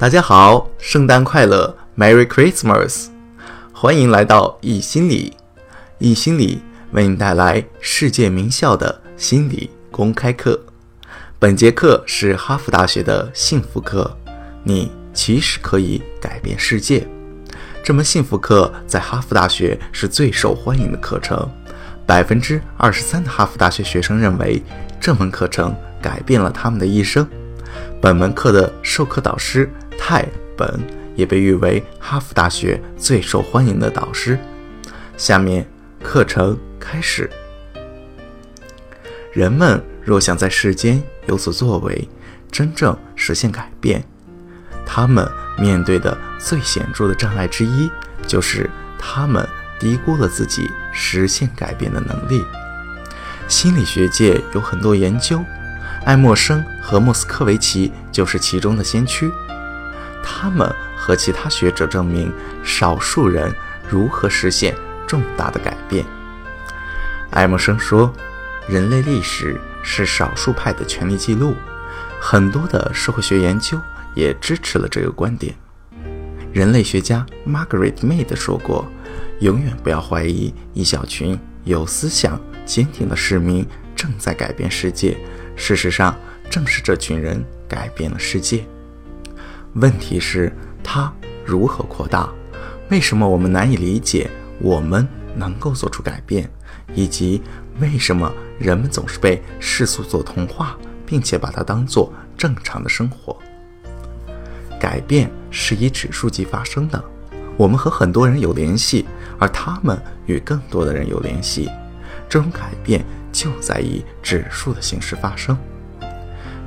[0.00, 3.08] 大家好，圣诞快乐，Merry Christmas！
[3.70, 5.36] 欢迎来到易心理，
[5.98, 10.58] 易心理为你带来世界名校的心理公开课。
[11.38, 14.10] 本节课是哈佛大学的幸福课，
[14.64, 17.06] 你其实可以改变世界。
[17.84, 21.46] 这门幸福课在哈佛大学是最受欢迎的课程，
[22.06, 24.62] 百分之二十三的哈佛大学学生认为
[24.98, 27.28] 这门课程改变了他们的一生。
[28.00, 29.70] 本门课的授课导师
[30.10, 30.68] 泰本
[31.14, 34.36] 也被誉为哈佛大学最受欢迎的导师。
[35.16, 35.64] 下面
[36.02, 37.30] 课程开始。
[39.32, 42.08] 人们若想在世间有所作为，
[42.50, 44.02] 真正实现改变，
[44.84, 47.88] 他们面对的最显著的障碍之一，
[48.26, 49.48] 就是他们
[49.78, 52.44] 低估了自己实现改变的能力。
[53.46, 55.40] 心理学界有很多研究，
[56.04, 59.30] 爱默生和莫斯科维奇就是其中的先驱。
[60.22, 63.54] 他们和其他学者证明，少数人
[63.88, 64.74] 如何实现
[65.06, 66.04] 重大的改变。
[67.30, 68.12] 爱默生说
[68.68, 71.54] ：“人类历史是少数派的权力记录。”
[72.20, 73.80] 很多的社会学研究
[74.14, 75.54] 也支持了这个观点。
[76.52, 78.86] 人类学家 Margaret Mead 说过
[79.40, 85.16] ：“永远不要怀疑一小群有思想、坚定的市民正在改变世界。
[85.56, 86.14] 事实上，
[86.50, 88.66] 正是这群人改变了世界。”
[89.74, 91.12] 问题是，它
[91.44, 92.28] 如何扩大？
[92.90, 96.50] 为什么我们难以理解我们能够做出改变？
[96.94, 97.40] 以及
[97.78, 100.76] 为什么人们总是被世俗所同化，
[101.06, 103.36] 并且把它当做正常的生活？
[104.80, 107.02] 改变是以指数级发生的。
[107.56, 109.06] 我们和很多人有联系，
[109.38, 111.70] 而他们与更多的人有联系。
[112.28, 115.56] 这种改变就在以指数的形式发生。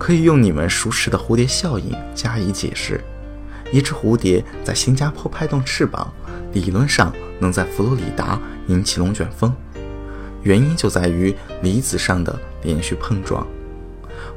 [0.00, 2.98] 可以用你们熟识的蝴蝶效应加以解释。
[3.70, 6.10] 一只蝴蝶在新加坡拍动翅膀，
[6.54, 9.54] 理论上能在佛罗里达引起龙卷风，
[10.42, 13.46] 原因就在于离子上的连续碰撞。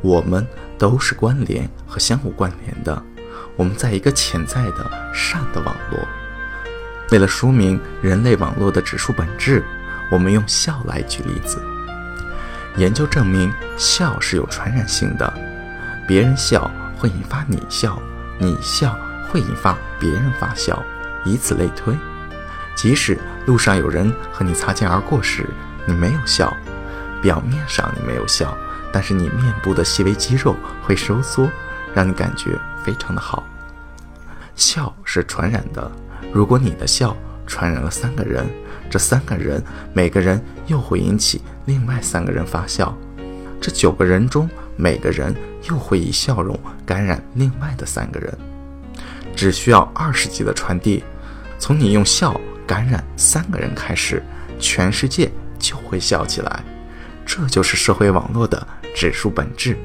[0.00, 0.44] 我们
[0.78, 3.00] 都是关联和相互关联的，
[3.54, 6.00] 我们在一个潜在的善的网络。
[7.12, 9.62] 为了说明人类网络的指数本质，
[10.10, 11.62] 我们用笑来举例子。
[12.76, 15.49] 研究证明，笑是有传染性的。
[16.10, 17.96] 别人笑会引发你笑，
[18.36, 18.98] 你笑
[19.28, 20.82] 会引发别人发笑，
[21.24, 21.96] 以此类推。
[22.74, 23.16] 即使
[23.46, 25.48] 路上有人和你擦肩而过时，
[25.86, 26.52] 你没有笑，
[27.22, 28.58] 表面上你没有笑，
[28.92, 31.48] 但是你面部的细微肌肉会收缩，
[31.94, 33.44] 让你感觉非常的好。
[34.56, 35.88] 笑是传染的，
[36.32, 37.16] 如果你的笑
[37.46, 38.44] 传染了三个人，
[38.90, 39.62] 这三个人
[39.92, 42.92] 每个人又会引起另外三个人发笑，
[43.60, 45.34] 这九个人中每个人。
[45.68, 48.32] 又会以笑容感染另外的三个人，
[49.36, 51.04] 只需要二十级的传递，
[51.58, 54.22] 从你用笑感染三个人开始，
[54.58, 56.64] 全世界就会笑起来。
[57.26, 59.76] 这就是社会网络的指数本质，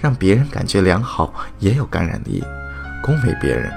[0.00, 2.42] 让别人感觉良好也有感染力，
[3.04, 3.72] 恭维别人。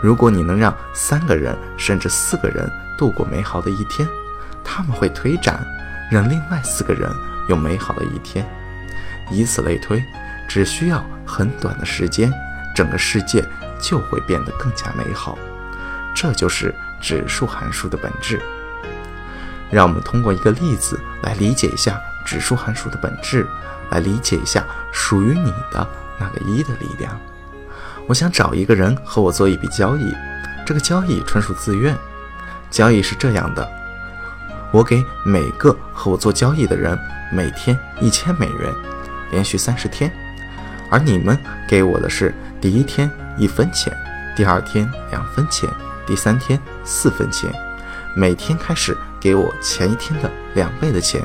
[0.00, 4.08] 如果你能让三个人甚至四个人度过美好的一天，
[4.64, 5.66] 他们会推展，
[6.12, 7.10] 让另外四个人
[7.48, 8.46] 有美好的一天，
[9.30, 10.02] 以此类推。
[10.48, 12.32] 只需要很短的时间，
[12.74, 13.44] 整个世界
[13.78, 15.38] 就会变得更加美好。
[16.14, 18.40] 这就是指数函数的本质。
[19.70, 23.46] 让我们通过一个例子来理解一下指数函数的本质，
[23.90, 25.86] 来理解一下属于你的
[26.18, 27.20] 那个一的力量。
[28.06, 30.14] 我想找一个人和我做一笔交易，
[30.64, 31.94] 这个交易纯属自愿。
[32.70, 33.68] 交易是这样的：
[34.72, 36.98] 我给每个和我做交易的人
[37.30, 38.72] 每天一千美元，
[39.30, 40.10] 连续三十天。
[40.90, 43.92] 而你们给我的是第一天一分钱，
[44.34, 45.68] 第二天两分钱，
[46.06, 47.52] 第三天四分钱，
[48.16, 51.22] 每天开始给我前一天的两倍的钱，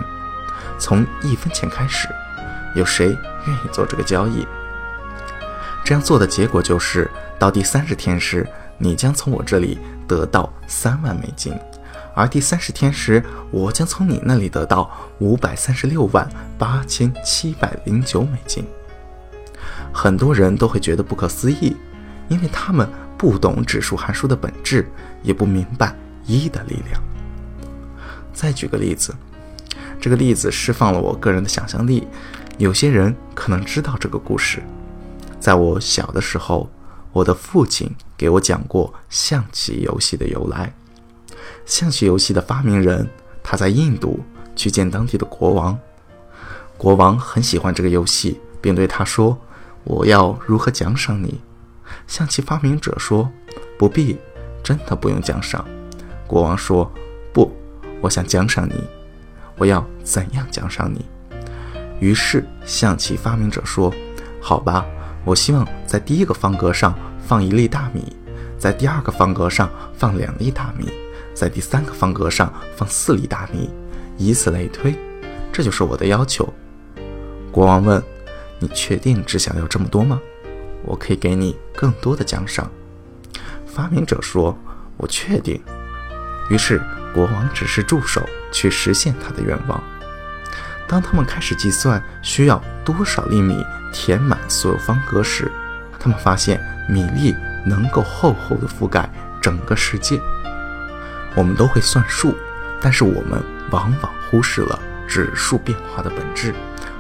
[0.78, 2.10] 从一分钱开始，
[2.76, 4.46] 有谁愿意做这个交易？
[5.86, 7.10] 这样做的结果就是，
[7.40, 8.48] 到第三十天时，
[8.78, 11.58] 你将从我这里得到三万美金，
[12.16, 14.90] 而第三十天时，我将从你那里得到
[15.20, 18.64] 五百三十六万八千七百零九美金。
[19.92, 21.76] 很多人都会觉得不可思议，
[22.30, 22.88] 因为他们
[23.18, 24.88] 不懂指数函数的本质，
[25.22, 25.96] 也不明白
[26.26, 27.02] 一的力量。
[28.34, 29.16] 再举个例子，
[30.00, 32.08] 这个例子释放了我个人的想象力。
[32.60, 34.62] 有些人可能知道这个故事。
[35.40, 36.70] 在我小的时候，
[37.12, 40.74] 我的父亲给我讲过象棋游戏的由来。
[41.66, 43.08] 象棋游戏的发明人，
[43.44, 44.20] 他在印度
[44.56, 45.78] 去见当地的国王，
[46.78, 49.38] 国王很喜欢这个游戏，并对他说。
[49.86, 51.42] 我要如何奖赏你？
[52.08, 53.30] 象棋发明者说
[53.78, 54.18] ：“不必，
[54.64, 55.66] 真的不用奖赏。”
[56.26, 56.90] 国王说
[57.34, 57.52] ：“不，
[58.00, 58.82] 我想奖赏你。
[59.58, 61.06] 我要怎样奖赏你？”
[62.00, 63.94] 于是象棋发明者说
[64.40, 64.86] ：“好吧，
[65.26, 66.98] 我希望在第一个方格上
[67.28, 68.16] 放一粒大米，
[68.58, 70.90] 在第二个方格上放两粒大米，
[71.34, 73.70] 在第三个方格上放四粒大米，
[74.18, 74.96] 以此类推。
[75.52, 76.52] 这就是我的要求。”
[77.52, 78.02] 国王问
[78.60, 80.20] ：“你确定只想要这么多吗？
[80.84, 82.70] 我可以给你更多的奖赏。”
[83.66, 84.58] 发明者说
[84.98, 85.62] ：“我确定。”
[86.50, 86.82] 于是
[87.14, 88.22] 国王指示助手
[88.52, 89.82] 去实现他的愿望。
[90.88, 95.50] 当他们开始计算需要多少粒米填满所有方格时，
[96.00, 96.60] 他们发现
[96.90, 97.34] 米粒
[97.66, 99.10] 能够厚厚地覆盖
[99.42, 100.20] 整个世界。
[101.36, 102.36] 我们都会算数，
[102.80, 103.42] 但是我们
[103.72, 106.54] 往往忽视了指数变化的本质。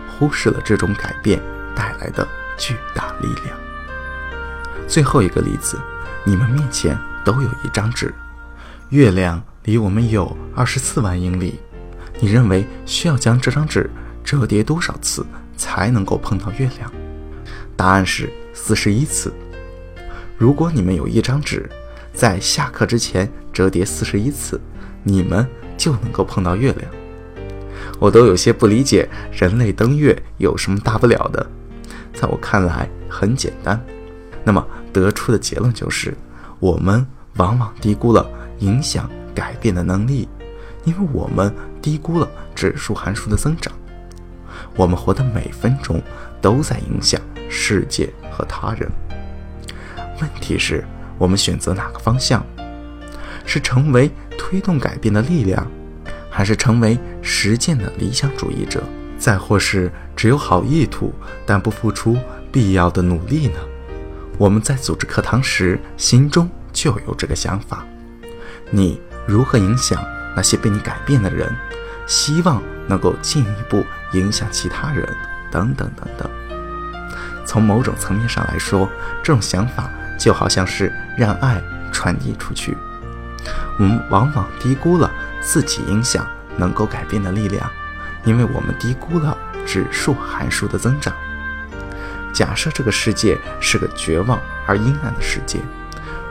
[0.08, 1.42] 忽视了这种改变
[1.76, 2.26] 带来的
[2.58, 3.58] 巨大力量。
[4.88, 5.78] 最后一个例子，
[6.24, 8.14] 你们面前都有一张纸，
[8.90, 11.60] 月亮离我们有二十四万英里。
[12.20, 13.90] 你认为需要将这张纸
[14.24, 15.26] 折叠多少次
[15.58, 16.92] 才能够碰到月亮？
[17.76, 19.34] 答案是四十一次。
[20.38, 21.68] 如果你们有一张纸，
[22.14, 24.60] 在下课之前折叠四十一次，
[25.04, 25.46] 你们
[25.76, 26.92] 就能够碰到月亮。
[28.00, 31.46] 我都有些不理解，人类登月有什么大不了的？
[32.14, 33.84] 在我看来很简单。
[34.44, 36.16] 那么得出的结论就是，
[36.60, 37.06] 我们
[37.38, 38.30] 往往低估了
[38.60, 40.28] 影响改变的能力，
[40.84, 43.74] 因为我们低估了指数函数的增长。
[44.76, 46.02] 我们活的每分钟
[46.42, 47.20] 都在影响
[47.50, 48.90] 世界和他人。
[50.22, 50.84] 问题是，
[51.18, 52.46] 我们选择哪个方向？
[53.46, 55.66] 是成为推动改变的力量？
[56.30, 58.84] 还是成为实践的理想主义者，
[59.20, 61.14] 再或是只有好意图
[61.46, 62.18] 但不付出
[62.52, 63.60] 必要的努力呢？
[64.40, 67.86] 我们在组织课堂时，心中就有这个想法：
[68.72, 70.04] 你如何影响
[70.36, 71.56] 那些被你改变的人？
[72.08, 73.84] 希望能够进一步
[74.14, 75.08] 影响其他人，
[75.52, 76.30] 等等等等。
[77.46, 78.90] 从某种层面上来说，
[79.24, 79.90] 这种想法
[80.24, 81.62] 就好像是让爱
[81.92, 82.78] 传递出去。
[83.78, 85.12] 我们往往低估了。
[85.46, 86.26] 自己影响
[86.56, 87.70] 能够改变的力量，
[88.24, 91.14] 因为我们低估了指数函数的增长。
[92.34, 95.60] 假设这个世界是个绝望而阴暗的世界，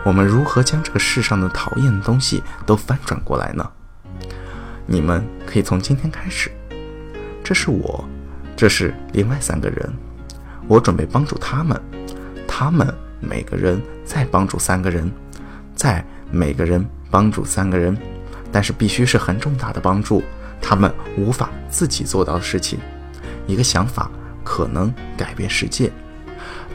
[0.03, 3.71] 我们如何将这个世上的讨厌的东西都翻转过来呢？
[4.87, 6.50] 你们可以从今天开始。
[7.44, 8.09] 这是我，
[8.56, 9.93] 这是另外三个人，
[10.67, 11.79] 我准备帮助他们，
[12.49, 15.11] 他们每个人再帮助三个人，
[15.75, 17.97] 再每个人帮助三个人。
[18.55, 20.23] 但是必须是很重大的帮助，
[20.61, 22.79] 他们无法自己做到的事情。
[23.47, 24.11] 一个想法
[24.45, 25.91] 可能改变世界，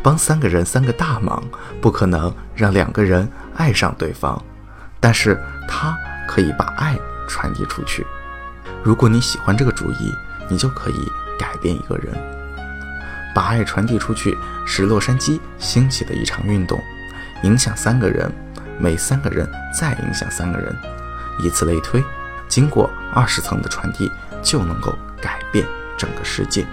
[0.02, 1.44] 帮三个人三个大忙，
[1.80, 4.44] 不可能让两个人爱上对方，
[5.00, 5.96] 但是他
[6.28, 6.98] 可以把爱
[7.30, 8.04] 传递出去。
[8.84, 10.12] 如果你喜欢这个主意，
[10.50, 12.16] 你就可以改变一个人，
[13.38, 14.36] 把爱传递出去，
[14.66, 16.84] 是洛杉矶兴起的一场运动，
[17.44, 18.32] 影响三个人，
[18.80, 20.76] 每三个人再影响三个人。
[21.38, 22.04] 以此类推，
[22.48, 24.12] 经过二十层的传递，
[24.42, 24.92] 就能够
[25.22, 25.64] 改变
[25.96, 26.66] 整个世界。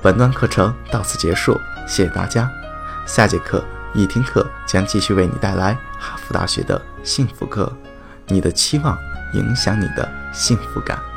[0.00, 2.50] 本段课程到此结束，谢谢大家。
[3.04, 7.70] 下节课一听课将继续为你带来哈佛大学的幸福课。
[8.28, 8.96] 你的期望
[9.34, 11.09] 影响你的幸福感。